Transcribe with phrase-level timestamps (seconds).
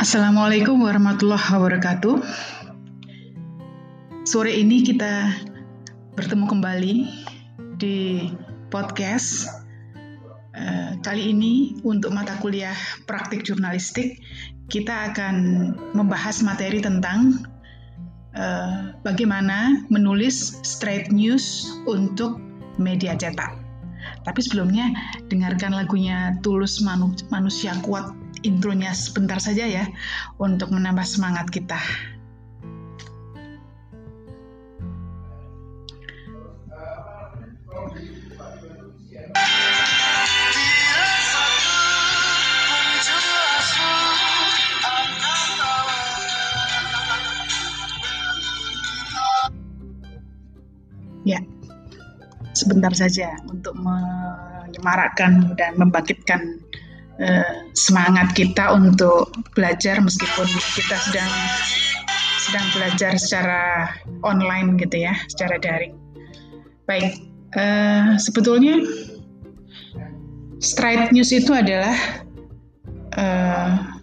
[0.00, 2.16] Assalamualaikum warahmatullahi wabarakatuh.
[4.26, 5.30] Sore ini kita
[6.18, 6.94] bertemu kembali
[7.78, 8.26] di
[8.74, 9.46] podcast.
[10.50, 12.74] Uh, kali ini untuk mata kuliah
[13.06, 14.18] praktik jurnalistik
[14.66, 15.34] kita akan
[15.94, 17.46] membahas materi tentang
[18.34, 22.38] uh, bagaimana menulis straight news untuk
[22.82, 23.69] media cetak.
[24.24, 24.92] Tapi sebelumnya
[25.32, 29.84] dengarkan lagunya Tulus Manu Manusia Kuat intronya sebentar saja ya
[30.40, 31.76] untuk menambah semangat kita.
[52.70, 56.62] Sebentar saja untuk menyemarakkan dan membangkitkan
[57.18, 60.46] uh, semangat kita untuk belajar meskipun
[60.78, 61.32] kita sedang
[62.46, 63.90] sedang belajar secara
[64.22, 65.98] online gitu ya, secara daring.
[66.86, 67.18] Baik,
[67.58, 68.86] uh, sebetulnya
[70.62, 72.22] straight news itu adalah
[73.18, 73.98] uh,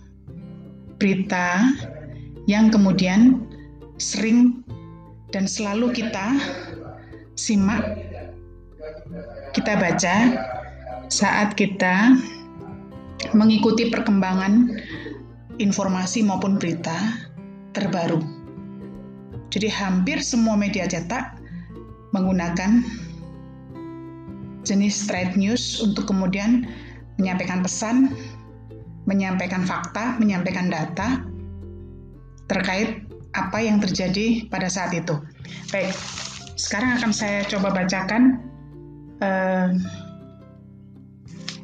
[1.00, 1.72] berita
[2.52, 3.48] yang kemudian
[3.95, 4.60] sering
[5.32, 6.36] dan selalu kita
[7.38, 8.07] simak,
[9.56, 10.16] kita baca
[11.08, 12.14] saat kita
[13.34, 14.78] mengikuti perkembangan
[15.58, 16.96] informasi maupun berita
[17.74, 18.22] terbaru.
[19.50, 21.40] Jadi hampir semua media cetak
[22.12, 22.84] menggunakan
[24.68, 26.68] jenis straight news untuk kemudian
[27.18, 28.12] menyampaikan pesan,
[29.08, 31.24] menyampaikan fakta, menyampaikan data
[32.52, 35.16] terkait apa yang terjadi pada saat itu.
[35.72, 35.96] Baik,
[36.60, 38.44] sekarang akan saya coba bacakan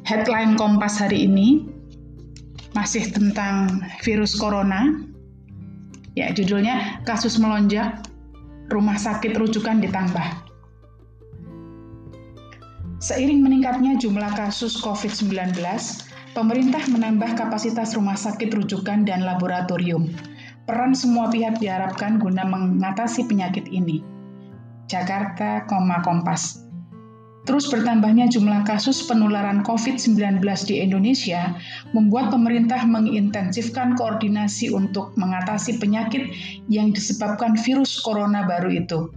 [0.04, 1.64] headline Kompas hari ini
[2.76, 5.06] masih tentang virus corona.
[6.14, 8.06] Ya, judulnya kasus melonjak,
[8.70, 10.44] rumah sakit rujukan ditambah.
[13.02, 15.58] Seiring meningkatnya jumlah kasus COVID-19,
[16.32, 20.08] pemerintah menambah kapasitas rumah sakit rujukan dan laboratorium.
[20.64, 24.00] Peran semua pihak diharapkan guna mengatasi penyakit ini.
[24.88, 26.63] Jakarta, Kompas.
[27.44, 31.52] Terus bertambahnya jumlah kasus penularan COVID-19 di Indonesia
[31.92, 36.32] membuat pemerintah mengintensifkan koordinasi untuk mengatasi penyakit
[36.72, 39.12] yang disebabkan virus corona baru itu.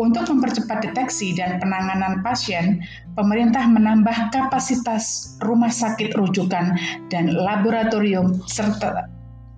[0.00, 2.82] Untuk mempercepat deteksi dan penanganan pasien,
[3.14, 6.74] pemerintah menambah kapasitas rumah sakit rujukan
[7.12, 9.06] dan laboratorium serta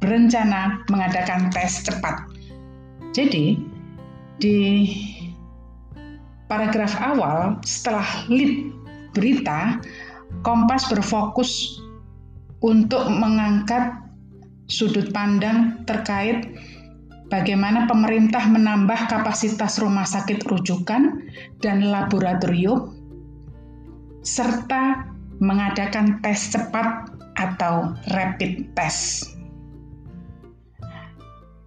[0.03, 2.27] berencana mengadakan tes cepat.
[3.15, 3.55] Jadi,
[4.43, 4.59] di
[6.53, 8.69] paragraf awal setelah lead
[9.17, 9.81] berita,
[10.45, 11.81] Kompas berfokus
[12.61, 14.01] untuk mengangkat
[14.69, 16.57] sudut pandang terkait
[17.29, 21.21] bagaimana pemerintah menambah kapasitas rumah sakit rujukan
[21.61, 22.97] dan laboratorium
[24.25, 25.05] serta
[25.41, 29.37] mengadakan tes cepat atau rapid test.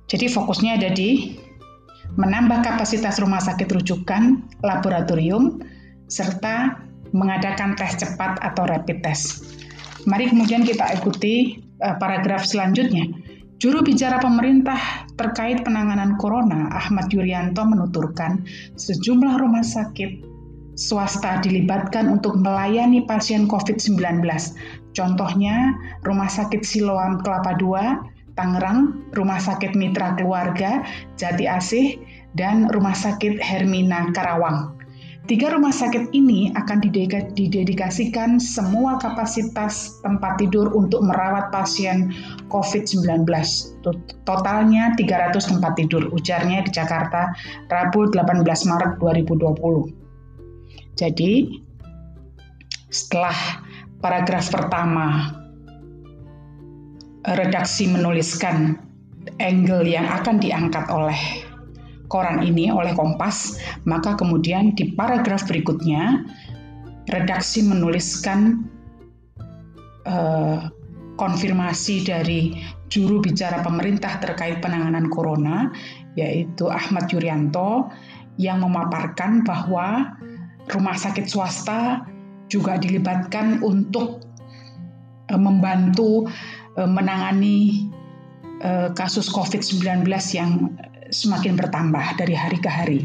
[0.09, 1.38] Jadi fokusnya ada di
[2.15, 5.63] menambah kapasitas rumah sakit rujukan, laboratorium,
[6.07, 6.79] serta
[7.15, 9.47] mengadakan tes cepat atau rapid test.
[10.05, 13.07] Mari kemudian kita ikuti uh, paragraf selanjutnya.
[13.55, 18.43] Juru bicara pemerintah terkait penanganan corona, Ahmad Yuryanto menuturkan
[18.75, 20.35] sejumlah rumah sakit
[20.75, 24.21] swasta dilibatkan untuk melayani pasien COVID-19.
[24.95, 30.84] Contohnya, Rumah Sakit Siloam Kelapa II, Tangerang, Rumah Sakit Mitra Keluarga,
[31.16, 32.00] Jati Asih,
[32.35, 34.75] dan Rumah Sakit Hermina Karawang.
[35.25, 36.85] Tiga rumah sakit ini akan
[37.34, 42.13] didedikasikan semua kapasitas tempat tidur untuk merawat pasien
[42.53, 43.25] COVID-19.
[44.22, 47.34] Totalnya 300 tempat tidur, ujarnya di Jakarta,
[47.73, 50.93] Rabu 18 Maret 2020.
[50.93, 51.58] Jadi,
[52.93, 53.66] setelah
[54.05, 55.34] paragraf pertama
[57.33, 58.77] redaksi menuliskan
[59.41, 61.17] angle yang akan diangkat oleh
[62.05, 63.57] koran ini oleh Kompas,
[63.89, 66.22] maka kemudian di paragraf berikutnya
[67.09, 68.69] redaksi menuliskan
[70.05, 70.69] uh,
[71.17, 72.53] konfirmasi dari
[72.93, 75.73] juru bicara pemerintah terkait penanganan corona,
[76.13, 77.89] yaitu Ahmad Yuryanto,
[78.37, 80.13] yang memaparkan bahwa
[80.69, 82.05] rumah sakit swasta
[82.51, 84.21] juga dilibatkan untuk
[85.33, 86.29] uh, membantu
[86.75, 87.87] menangani
[88.95, 90.03] kasus COVID-19
[90.35, 90.75] yang
[91.11, 93.01] semakin bertambah dari hari ke hari.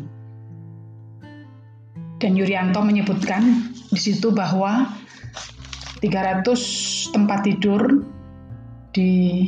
[2.21, 4.91] Dan Yuryanto menyebutkan di situ bahwa
[6.03, 8.05] 300 tempat tidur
[8.91, 9.47] di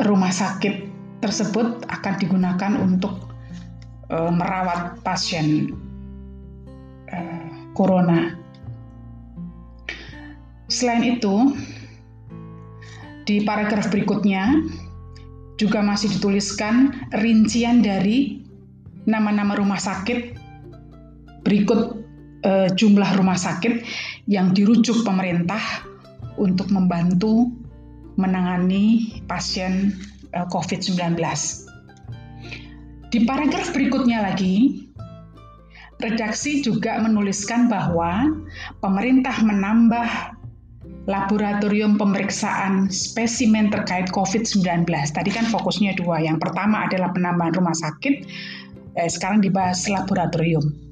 [0.00, 0.88] rumah sakit
[1.20, 3.30] tersebut akan digunakan untuk
[4.10, 5.76] uh, merawat pasien
[7.74, 8.36] corona.
[10.70, 11.56] Selain itu,
[13.28, 14.64] di paragraf berikutnya
[15.60, 18.40] juga masih dituliskan rincian dari
[19.04, 20.36] nama-nama rumah sakit
[21.44, 22.00] berikut
[22.44, 23.84] uh, jumlah rumah sakit
[24.28, 25.60] yang dirujuk pemerintah
[26.40, 27.52] untuk membantu
[28.16, 29.96] menangani pasien
[30.36, 31.16] uh, COVID-19.
[33.10, 34.86] Di paragraf berikutnya lagi,
[35.98, 38.30] redaksi juga menuliskan bahwa
[38.78, 40.29] pemerintah menambah
[41.08, 44.84] laboratorium pemeriksaan spesimen terkait COVID-19.
[44.88, 46.20] Tadi kan fokusnya dua.
[46.20, 48.26] Yang pertama adalah penambahan rumah sakit,
[49.00, 50.90] eh, sekarang dibahas laboratorium.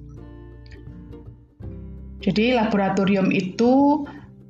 [2.19, 4.05] Jadi laboratorium itu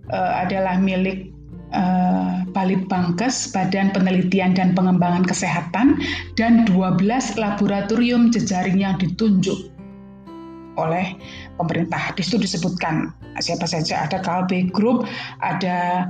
[0.08, 1.30] uh, adalah milik
[1.76, 6.00] uh, Balitbangkes, Badan Penelitian dan Pengembangan Kesehatan,
[6.40, 7.04] dan 12
[7.36, 9.68] laboratorium jejaring yang ditunjuk
[10.78, 11.18] oleh
[11.58, 12.14] pemerintah.
[12.14, 13.10] Di situ disebutkan
[13.42, 15.04] siapa saja, ada Kalbe Group,
[15.42, 16.06] ada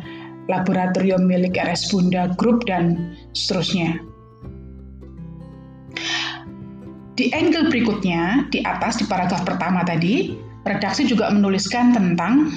[0.49, 4.01] laboratorium milik RS Bunda Group, dan seterusnya.
[7.19, 12.53] Di angle berikutnya, di atas di paragraf pertama tadi, redaksi juga menuliskan tentang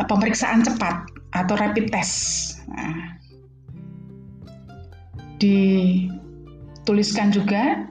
[0.00, 1.04] eh, pemeriksaan cepat
[1.36, 2.56] atau rapid test.
[2.72, 3.18] Nah,
[5.38, 7.86] dituliskan juga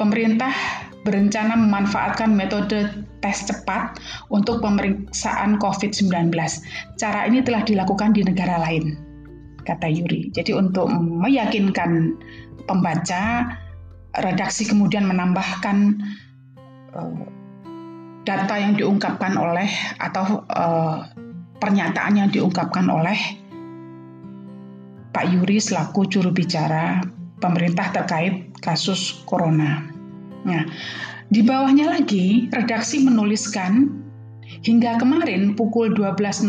[0.00, 0.54] pemerintah
[1.02, 2.86] berencana memanfaatkan metode
[3.22, 3.98] tes cepat
[4.30, 6.30] untuk pemeriksaan COVID-19.
[6.98, 8.98] Cara ini telah dilakukan di negara lain,
[9.66, 10.30] kata Yuri.
[10.34, 12.18] Jadi untuk meyakinkan
[12.66, 13.54] pembaca,
[14.22, 15.98] redaksi kemudian menambahkan
[16.94, 17.26] uh,
[18.22, 21.10] data yang diungkapkan oleh atau uh,
[21.58, 23.18] pernyataan yang diungkapkan oleh
[25.12, 27.04] Pak Yuri selaku juru bicara
[27.36, 29.91] pemerintah terkait kasus corona.
[30.42, 30.66] Nah,
[31.32, 34.02] di bawahnya lagi redaksi menuliskan
[34.62, 36.44] hingga kemarin pukul 12.00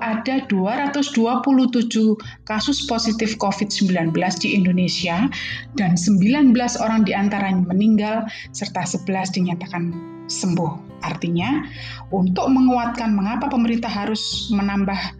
[0.00, 2.16] ada 227
[2.48, 5.28] kasus positif COVID-19 di Indonesia
[5.76, 9.92] dan 19 orang di antaranya meninggal serta 11 dinyatakan
[10.26, 11.02] sembuh.
[11.02, 11.66] Artinya,
[12.14, 15.18] untuk menguatkan mengapa pemerintah harus menambah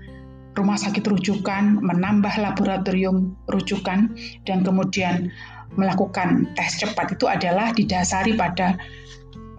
[0.55, 4.13] rumah sakit rujukan, menambah laboratorium rujukan,
[4.45, 5.33] dan kemudian
[5.77, 8.77] melakukan tes cepat itu adalah didasari pada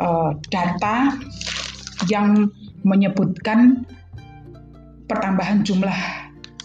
[0.01, 1.17] uh, data
[2.11, 2.49] yang
[2.83, 3.87] menyebutkan
[5.07, 5.95] pertambahan jumlah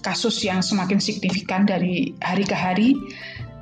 [0.02, 2.94] kasus yang semakin signifikan dari hari ke hari,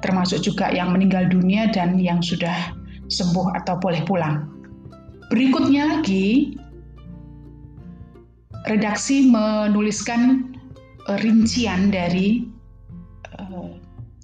[0.05, 2.73] termasuk juga yang meninggal dunia dan yang sudah
[3.09, 4.47] sembuh atau boleh pulang.
[5.33, 6.55] Berikutnya lagi,
[8.71, 10.55] redaksi menuliskan
[11.11, 12.47] eh, rincian dari
[13.39, 13.75] uh,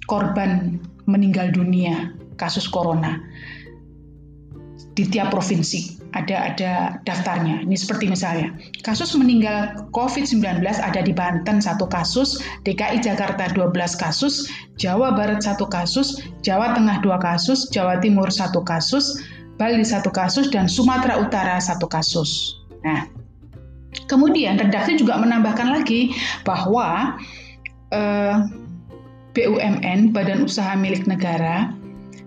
[0.07, 0.79] korban
[1.11, 3.19] meninggal dunia kasus corona
[4.93, 6.73] di tiap provinsi ada ada
[7.09, 7.65] daftarnya.
[7.65, 8.53] Ini seperti misalnya
[8.85, 15.65] kasus meninggal COVID-19 ada di Banten satu kasus, DKI Jakarta 12 kasus, Jawa Barat satu
[15.65, 19.25] kasus, Jawa Tengah dua kasus, Jawa Timur satu kasus,
[19.57, 22.61] Bali satu kasus, dan Sumatera Utara satu kasus.
[22.85, 23.09] Nah,
[24.09, 26.13] kemudian redaksi juga menambahkan lagi
[26.45, 27.17] bahwa
[27.89, 28.37] eh,
[29.33, 31.73] BUMN (Badan Usaha Milik Negara)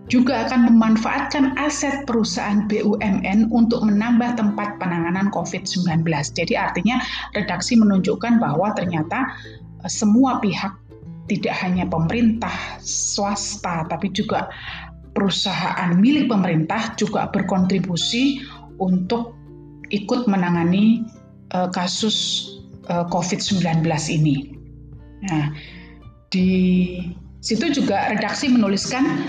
[0.05, 6.05] juga akan memanfaatkan aset perusahaan BUMN untuk menambah tempat penanganan COVID-19.
[6.33, 7.01] Jadi artinya
[7.33, 9.33] redaksi menunjukkan bahwa ternyata
[9.81, 10.77] eh, semua pihak
[11.25, 12.53] tidak hanya pemerintah,
[12.85, 14.45] swasta, tapi juga
[15.17, 18.45] perusahaan milik pemerintah juga berkontribusi
[18.77, 19.33] untuk
[19.89, 21.01] ikut menangani
[21.55, 22.49] uh, kasus
[22.91, 24.53] uh, eh, COVID-19 ini.
[25.25, 25.49] Nah,
[26.35, 26.51] di
[27.39, 29.23] situ juga redaksi menuliskan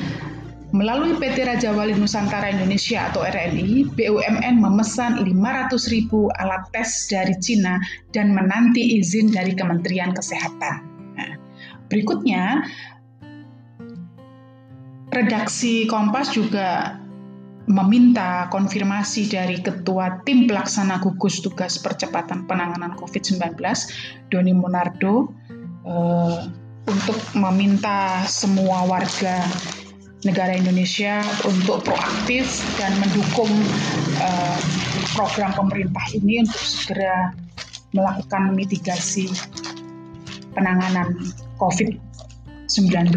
[0.74, 7.38] melalui PT Raja Wali Nusantara Indonesia atau RNI, BUMN memesan 500 ribu alat tes dari
[7.38, 7.78] Cina
[8.10, 10.74] dan menanti izin dari Kementerian Kesehatan.
[11.14, 11.32] Nah,
[11.86, 12.66] berikutnya,
[15.14, 16.98] redaksi Kompas juga
[17.70, 23.54] meminta konfirmasi dari Ketua Tim Pelaksana Gugus Tugas Percepatan Penanganan COVID-19,
[24.30, 25.30] Doni Monardo,
[25.86, 29.42] eh, untuk meminta semua warga
[30.26, 33.50] negara Indonesia untuk proaktif dan mendukung
[34.18, 34.58] eh,
[35.14, 37.30] program pemerintah ini untuk segera
[37.94, 39.30] melakukan mitigasi
[40.56, 41.14] penanganan
[41.60, 43.12] COVID-19.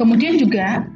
[0.00, 0.88] Kemudian juga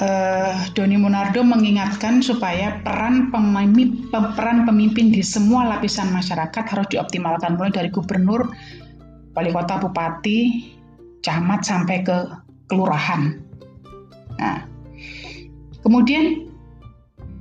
[0.00, 7.60] uh, Doni Monardo mengingatkan supaya peran pemimpin, peran pemimpin di semua lapisan masyarakat harus dioptimalkan
[7.60, 8.48] mulai dari gubernur,
[9.36, 10.72] wali kota, bupati,
[11.20, 12.16] camat sampai ke
[12.66, 13.38] kelurahan.
[14.40, 14.64] Nah,
[15.84, 16.48] kemudian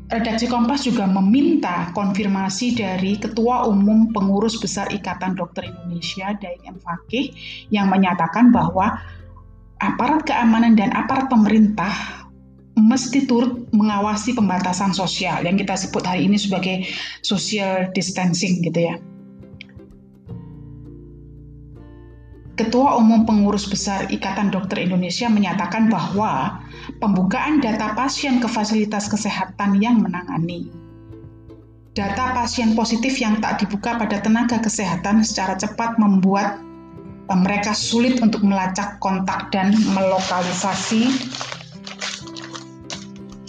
[0.10, 6.78] redaksi Kompas juga meminta konfirmasi dari Ketua Umum Pengurus Besar Ikatan Dokter Indonesia, Daeng M.
[6.82, 7.32] Fakih,
[7.72, 9.00] yang menyatakan bahwa
[9.80, 12.19] aparat keamanan dan aparat pemerintah
[12.80, 16.88] mesti turut mengawasi pembatasan sosial yang kita sebut hari ini sebagai
[17.22, 18.96] social distancing gitu ya.
[22.56, 26.60] Ketua Umum Pengurus Besar Ikatan Dokter Indonesia menyatakan bahwa
[27.00, 30.68] pembukaan data pasien ke fasilitas kesehatan yang menangani
[32.00, 36.62] data pasien positif yang tak dibuka pada tenaga kesehatan secara cepat membuat
[37.30, 41.12] mereka sulit untuk melacak kontak dan melokalisasi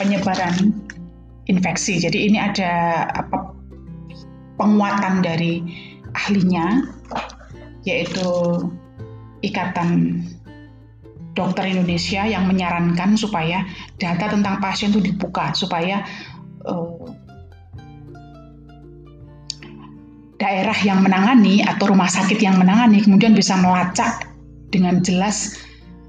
[0.00, 0.72] penyebaran
[1.44, 2.00] infeksi.
[2.00, 3.52] Jadi ini ada apa
[4.56, 5.60] penguatan dari
[6.16, 6.88] ahlinya
[7.84, 8.28] yaitu
[9.40, 10.20] Ikatan
[11.32, 13.64] Dokter Indonesia yang menyarankan supaya
[13.96, 16.04] data tentang pasien itu dibuka supaya
[16.68, 17.08] uh,
[20.36, 24.28] daerah yang menangani atau rumah sakit yang menangani kemudian bisa melacak
[24.68, 25.56] dengan jelas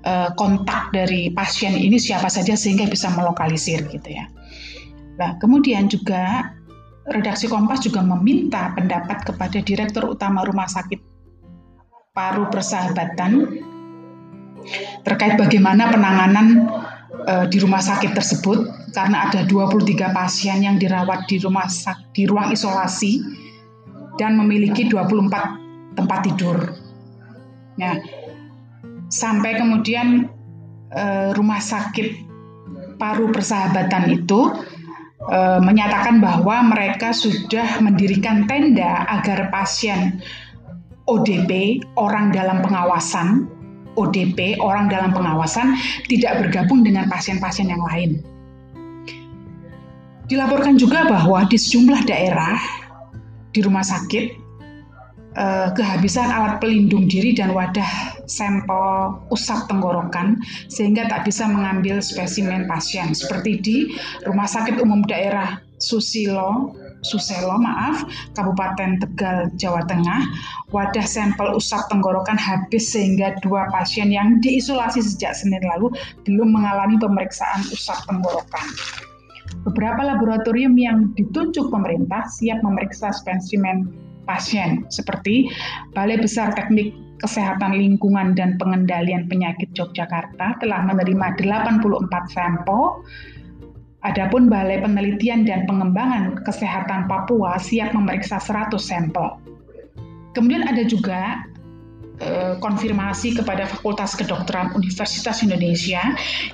[0.05, 4.25] uh, kontak dari pasien ini siapa saja sehingga bisa melokalisir gitu ya.
[5.17, 6.53] Nah, kemudian juga
[7.09, 10.99] redaksi Kompas juga meminta pendapat kepada Direktur Utama Rumah Sakit
[12.11, 13.47] paru persahabatan
[15.01, 16.67] terkait bagaimana penanganan
[17.23, 22.27] e, di rumah sakit tersebut karena ada 23 pasien yang dirawat di rumah sak di
[22.27, 23.23] ruang isolasi
[24.19, 26.57] dan memiliki 24 tempat tidur.
[27.79, 27.95] Nah,
[29.11, 30.31] sampai kemudian
[30.95, 32.31] e, rumah sakit
[32.95, 34.55] paru persahabatan itu
[35.27, 40.23] e, menyatakan bahwa mereka sudah mendirikan tenda agar pasien
[41.11, 43.49] ODP, orang dalam pengawasan,
[43.99, 45.75] ODP, orang dalam pengawasan,
[46.07, 48.23] tidak bergabung dengan pasien-pasien yang lain.
[50.31, 52.55] Dilaporkan juga bahwa di sejumlah daerah
[53.51, 54.25] di rumah sakit
[55.35, 60.39] eh, kehabisan alat pelindung diri dan wadah sampel usap tenggorokan
[60.71, 63.77] sehingga tak bisa mengambil spesimen pasien seperti di
[64.23, 66.71] Rumah Sakit Umum Daerah Susilo
[67.01, 68.05] Suselo, maaf,
[68.37, 70.21] Kabupaten Tegal, Jawa Tengah,
[70.69, 75.89] wadah sampel usap tenggorokan habis sehingga dua pasien yang diisolasi sejak Senin lalu
[76.29, 78.65] belum mengalami pemeriksaan usap tenggorokan.
[79.65, 83.89] Beberapa laboratorium yang ditunjuk pemerintah siap memeriksa spesimen
[84.31, 85.51] pasien, seperti
[85.91, 91.83] Balai Besar Teknik Kesehatan Lingkungan dan Pengendalian Penyakit Yogyakarta telah menerima 84
[92.31, 93.03] sampel
[94.01, 99.37] Adapun Balai Penelitian dan Pengembangan Kesehatan Papua siap memeriksa 100 sampel.
[100.33, 101.45] Kemudian ada juga
[102.17, 106.01] eh, konfirmasi kepada Fakultas Kedokteran Universitas Indonesia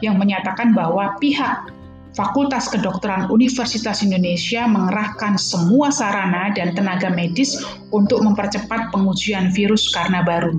[0.03, 1.72] yang menyatakan bahwa pihak
[2.18, 7.62] Fakultas Kedokteran Universitas Indonesia mengerahkan semua sarana dan tenaga medis
[7.94, 10.58] untuk mempercepat pengujian virus karena baru.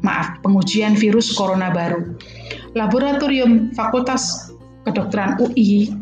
[0.00, 2.16] Maaf, pengujian virus corona baru.
[2.72, 4.56] Laboratorium Fakultas
[4.88, 5.92] kedokteran UI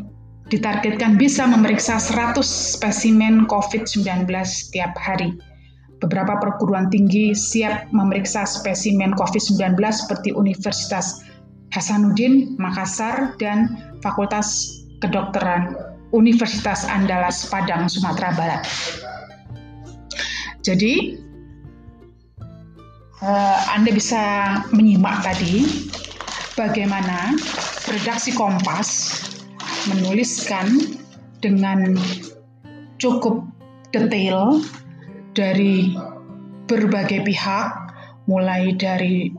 [0.47, 5.35] ditargetkan bisa memeriksa 100 spesimen COVID-19 setiap hari.
[5.99, 11.19] Beberapa perguruan tinggi siap memeriksa spesimen COVID-19 seperti Universitas
[11.71, 15.75] Hasanuddin, Makassar, dan Fakultas Kedokteran
[16.11, 18.63] Universitas Andalas Padang, Sumatera Barat.
[20.61, 21.17] Jadi,
[23.23, 24.23] eh, Anda bisa
[24.75, 25.65] menyimak tadi
[26.59, 27.33] bagaimana
[27.89, 28.89] redaksi Kompas
[29.89, 30.99] menuliskan
[31.41, 31.97] dengan
[33.01, 33.41] cukup
[33.89, 34.61] detail
[35.33, 35.95] dari
[36.69, 37.67] berbagai pihak,
[38.29, 39.33] mulai dari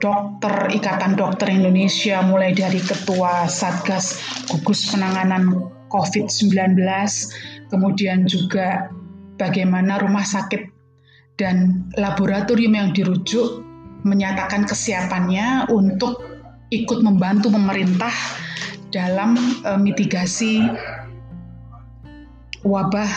[0.00, 4.16] dokter Ikatan Dokter Indonesia, mulai dari Ketua Satgas
[4.48, 5.52] Gugus Penanganan
[5.92, 6.80] COVID-19,
[7.68, 8.88] kemudian juga
[9.36, 10.72] bagaimana rumah sakit
[11.36, 13.60] dan laboratorium yang dirujuk
[14.08, 16.24] menyatakan kesiapannya untuk
[16.72, 18.12] ikut membantu pemerintah
[18.88, 19.36] dalam
[19.68, 20.64] uh, mitigasi
[22.64, 23.10] wabah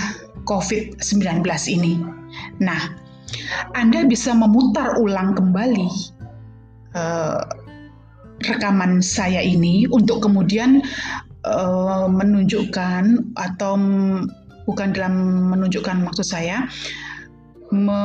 [0.44, 1.40] COVID-19
[1.72, 2.04] ini.
[2.60, 3.00] Nah,
[3.74, 6.19] Anda bisa memutar ulang kembali
[6.96, 7.42] uh,
[8.46, 10.82] rekaman saya ini untuk kemudian
[11.44, 13.76] uh, menunjukkan atau
[14.64, 15.16] bukan dalam
[15.52, 16.70] menunjukkan maksud saya
[17.70, 18.02] me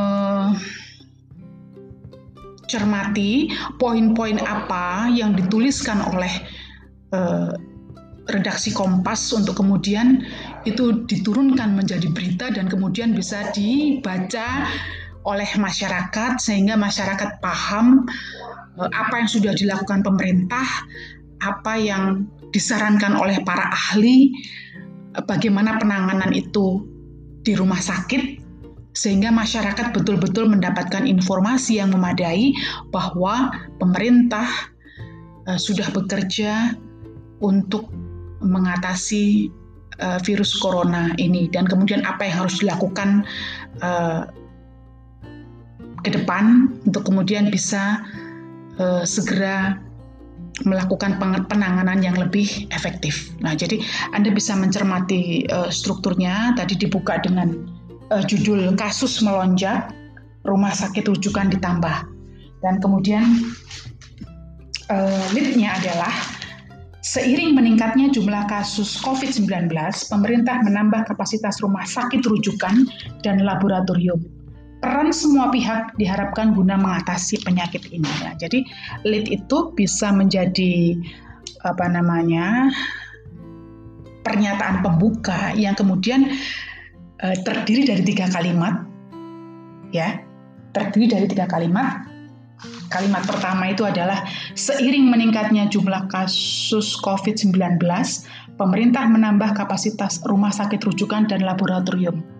[2.64, 6.32] cermati poin-poin apa yang dituliskan oleh
[7.12, 7.52] uh,
[8.32, 10.24] redaksi Kompas untuk kemudian
[10.64, 14.64] itu diturunkan menjadi berita dan kemudian bisa dibaca
[15.24, 18.04] oleh masyarakat sehingga masyarakat paham
[18.78, 20.66] apa yang sudah dilakukan pemerintah,
[21.43, 24.35] apa yang disarankan oleh para ahli,
[25.26, 26.83] bagaimana penanganan itu
[27.45, 28.43] di rumah sakit
[28.95, 32.54] sehingga masyarakat betul-betul mendapatkan informasi yang memadai
[32.95, 33.50] bahwa
[33.83, 34.47] pemerintah
[35.50, 36.78] uh, sudah bekerja
[37.43, 37.90] untuk
[38.43, 39.50] mengatasi
[40.26, 41.47] virus corona ini.
[41.47, 43.23] Dan kemudian apa yang harus dilakukan
[46.02, 48.02] ke depan untuk kemudian bisa
[48.78, 49.78] uh, segera
[50.62, 51.19] melakukan
[51.50, 53.35] penanganan yang lebih efektif.
[53.43, 53.83] Nah, jadi
[54.14, 57.66] Anda bisa mencermati uh, strukturnya tadi dibuka dengan
[58.14, 59.90] uh, judul kasus melonjak,
[60.47, 62.07] rumah sakit rujukan ditambah.
[62.62, 63.50] Dan kemudian
[64.95, 66.14] uh, adalah
[67.02, 69.75] seiring meningkatnya jumlah kasus COVID-19,
[70.09, 72.87] pemerintah menambah kapasitas rumah sakit rujukan
[73.26, 74.23] dan laboratorium
[74.84, 78.04] peran semua pihak diharapkan guna mengatasi penyakit ini.
[78.20, 78.36] Ya.
[78.36, 78.68] Jadi
[79.08, 81.00] lead itu bisa menjadi
[81.64, 82.68] apa namanya
[84.20, 86.36] pernyataan pembuka yang kemudian
[87.24, 88.84] uh, terdiri dari tiga kalimat,
[89.88, 90.20] ya
[90.76, 92.04] terdiri dari tiga kalimat.
[92.92, 97.80] Kalimat pertama itu adalah seiring meningkatnya jumlah kasus COVID-19,
[98.60, 102.33] pemerintah menambah kapasitas rumah sakit rujukan dan laboratorium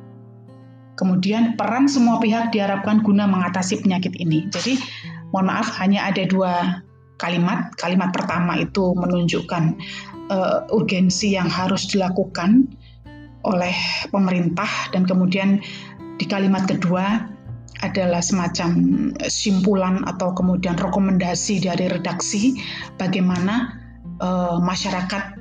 [0.94, 4.46] Kemudian peran semua pihak diharapkan guna mengatasi penyakit ini.
[4.50, 4.78] Jadi
[5.34, 6.82] mohon maaf hanya ada dua
[7.18, 7.74] kalimat.
[7.78, 9.74] Kalimat pertama itu menunjukkan
[10.30, 12.70] uh, urgensi yang harus dilakukan
[13.44, 13.76] oleh
[14.08, 15.60] pemerintah dan kemudian
[16.16, 17.28] di kalimat kedua
[17.84, 18.70] adalah semacam
[19.28, 22.56] simpulan atau kemudian rekomendasi dari redaksi
[22.96, 23.76] bagaimana
[24.24, 25.36] uh, masyarakat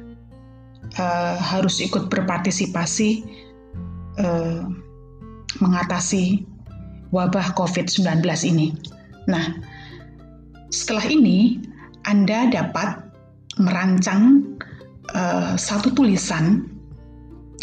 [0.99, 3.23] uh, harus ikut berpartisipasi
[4.19, 4.67] uh,
[5.61, 6.45] mengatasi
[7.13, 8.73] wabah COVID-19 ini.
[9.29, 9.53] Nah,
[10.73, 11.61] setelah ini
[12.09, 13.05] Anda dapat
[13.61, 14.57] merancang
[15.13, 16.65] uh, satu tulisan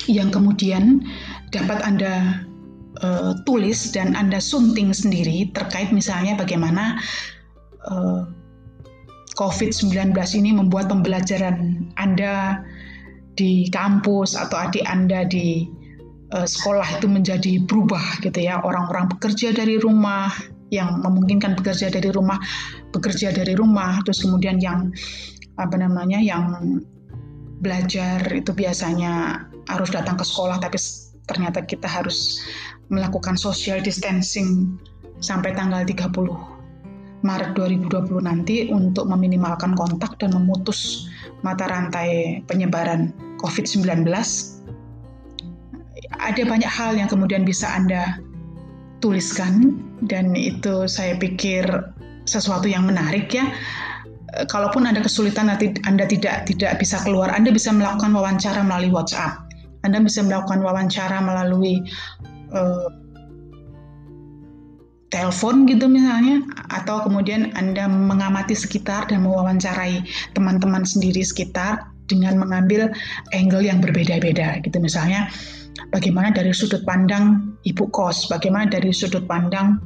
[0.06, 1.02] yang kemudian
[1.50, 2.46] dapat Anda
[3.02, 7.02] uh, tulis dan Anda sunting sendiri terkait misalnya bagaimana
[7.90, 8.22] uh,
[9.34, 12.62] COVID-19 ini membuat pembelajaran Anda
[13.34, 15.64] di kampus atau adik Anda di
[16.34, 18.62] uh, sekolah itu menjadi berubah gitu ya.
[18.62, 20.30] Orang-orang bekerja dari rumah
[20.70, 22.38] yang memungkinkan bekerja dari rumah
[22.94, 24.02] bekerja dari rumah.
[24.06, 24.94] Terus kemudian yang
[25.58, 26.80] apa namanya yang
[27.60, 30.80] belajar itu biasanya harus datang ke sekolah tapi
[31.28, 32.40] ternyata kita harus
[32.88, 34.80] melakukan social distancing
[35.20, 36.10] sampai tanggal 30
[37.20, 41.04] Maret 2020 nanti untuk meminimalkan kontak dan memutus
[41.44, 43.12] mata rantai penyebaran
[43.44, 44.08] COVID-19
[46.18, 48.18] ada banyak hal yang kemudian bisa Anda
[48.98, 49.78] tuliskan
[50.10, 51.64] dan itu saya pikir
[52.26, 53.46] sesuatu yang menarik ya.
[54.38, 58.90] Eh, kalaupun Anda kesulitan nanti Anda tidak tidak bisa keluar, Anda bisa melakukan wawancara melalui
[58.90, 59.46] WhatsApp.
[59.80, 61.80] Anda bisa melakukan wawancara melalui
[62.52, 62.92] uh,
[65.10, 70.04] telepon gitu misalnya atau kemudian Anda mengamati sekitar dan mewawancarai
[70.36, 72.90] teman-teman sendiri sekitar dengan mengambil
[73.34, 75.30] angle yang berbeda-beda gitu misalnya
[75.88, 79.80] bagaimana dari sudut pandang ibu kos, bagaimana dari sudut pandang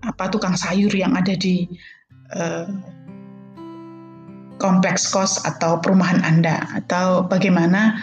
[0.00, 1.68] apa tukang sayur yang ada di
[2.32, 2.64] uh,
[4.56, 8.00] kompleks kos atau perumahan Anda, atau bagaimana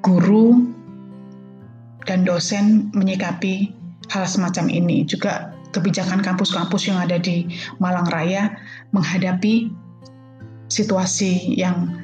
[0.00, 0.72] guru
[2.08, 3.72] dan dosen menyikapi
[4.10, 5.04] hal semacam ini.
[5.08, 7.48] Juga kebijakan kampus-kampus yang ada di
[7.80, 8.52] Malang Raya
[8.92, 9.72] menghadapi
[10.68, 11.96] situasi yang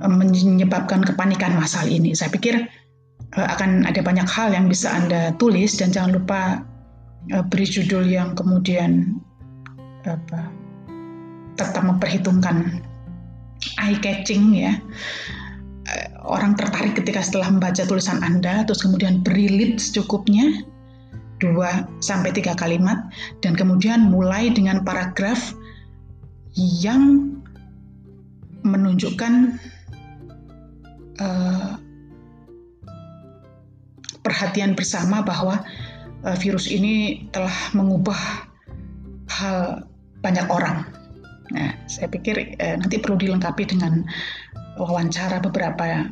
[0.00, 2.16] menyebabkan kepanikan masal ini.
[2.16, 2.64] Saya pikir
[3.34, 6.62] akan ada banyak hal yang bisa Anda tulis dan jangan lupa
[7.34, 9.18] uh, beri judul yang kemudian
[10.06, 10.50] apa
[11.58, 12.82] tetap memperhitungkan
[13.82, 14.78] eye catching ya.
[15.84, 20.62] Uh, orang tertarik ketika setelah membaca tulisan Anda terus kemudian beri lead secukupnya
[21.42, 23.10] dua sampai tiga kalimat
[23.42, 25.52] dan kemudian mulai dengan paragraf
[26.54, 27.34] yang
[28.62, 29.58] menunjukkan
[34.24, 35.60] perhatian bersama bahwa
[36.24, 38.18] uh, virus ini telah mengubah
[39.28, 39.84] hal
[40.24, 40.88] banyak orang.
[41.52, 44.02] Nah, saya pikir uh, nanti perlu dilengkapi dengan
[44.80, 46.08] wawancara beberapa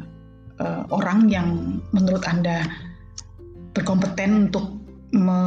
[0.60, 2.68] uh, orang yang menurut Anda
[3.72, 4.78] berkompeten untuk
[5.16, 5.40] me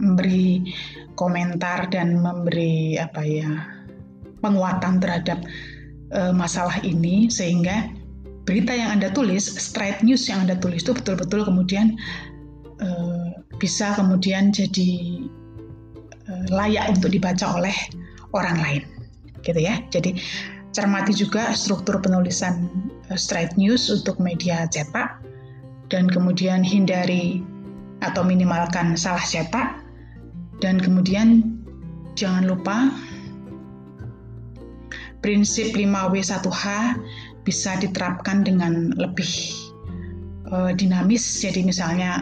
[0.00, 0.64] memberi
[1.12, 3.48] komentar dan memberi apa ya
[4.40, 5.44] penguatan terhadap
[6.16, 7.99] uh, masalah ini sehingga
[8.44, 11.96] berita yang Anda tulis, straight news yang Anda tulis itu betul-betul kemudian
[12.80, 15.22] uh, bisa kemudian jadi
[16.28, 17.74] uh, layak untuk dibaca oleh
[18.32, 18.82] orang lain.
[19.44, 19.80] Gitu ya.
[19.92, 20.16] Jadi
[20.70, 22.68] cermati juga struktur penulisan
[23.12, 25.20] uh, straight news untuk media cetak
[25.90, 27.42] dan kemudian hindari
[28.00, 29.84] atau minimalkan salah cetak
[30.64, 31.60] dan kemudian
[32.16, 32.92] jangan lupa
[35.20, 36.64] prinsip 5W1H
[37.44, 39.30] bisa diterapkan dengan lebih
[40.50, 41.22] uh, dinamis.
[41.40, 42.20] Jadi misalnya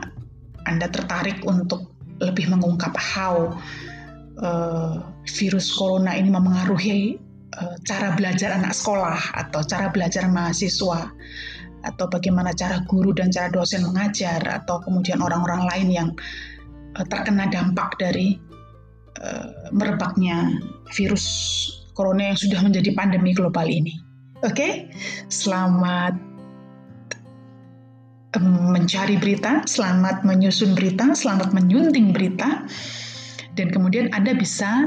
[0.69, 3.55] Anda tertarik untuk lebih mengungkap how
[4.43, 7.19] uh, virus corona ini memengaruhi
[7.59, 11.11] uh, cara belajar anak sekolah atau cara belajar mahasiswa
[11.87, 16.09] atau bagaimana cara guru dan cara dosen mengajar atau kemudian orang-orang lain yang
[16.99, 18.35] uh, terkena dampak dari
[19.23, 20.59] uh, merebaknya
[20.91, 21.25] virus
[21.95, 24.08] corona yang sudah menjadi pandemi global ini.
[24.47, 24.87] Oke,
[25.27, 26.15] selamat
[28.71, 32.63] mencari berita, selamat menyusun berita, selamat menyunting berita,
[33.59, 34.87] dan kemudian Anda bisa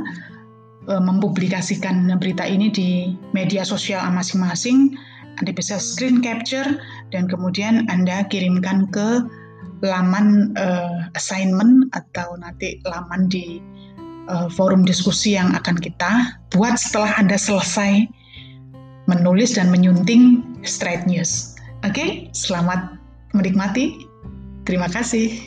[0.87, 4.95] mempublikasikan berita ini di media sosial masing-masing.
[5.43, 6.79] Anda bisa screen capture
[7.11, 9.27] dan kemudian Anda kirimkan ke
[9.83, 13.59] laman uh, assignment atau nanti laman di
[14.31, 18.20] uh, forum diskusi yang akan kita buat setelah Anda selesai
[19.11, 21.59] menulis dan menyunting straight news.
[21.83, 22.09] Oke, okay?
[22.31, 22.95] selamat
[23.35, 24.07] menikmati.
[24.63, 25.43] Terima kasih.